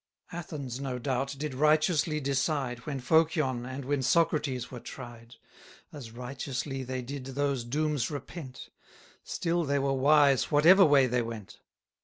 Athens, 0.31 0.79
no 0.79 0.97
doubt, 0.97 1.35
did 1.37 1.53
righteously 1.53 2.19
decide, 2.19 2.87
When 2.87 2.99
Phocion 2.99 3.67
and 3.67 3.85
when 3.85 4.01
Socrates 4.01 4.71
were 4.71 4.79
tried: 4.79 5.35
As 5.93 6.09
righteously 6.09 6.81
they 6.81 7.03
did 7.03 7.23
those 7.25 7.63
dooms 7.63 8.09
repent; 8.09 8.71
Still 9.23 9.63
they 9.63 9.77
were 9.77 9.93
wise 9.93 10.49
whatever 10.49 10.83
way 10.83 11.05
they 11.05 11.21
went. 11.21 11.59